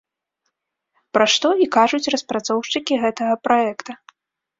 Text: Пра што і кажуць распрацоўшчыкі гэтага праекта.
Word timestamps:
Пра 1.17 1.25
што 1.33 1.51
і 1.65 1.67
кажуць 1.75 2.11
распрацоўшчыкі 2.13 2.99
гэтага 3.05 3.33
праекта. 3.49 3.91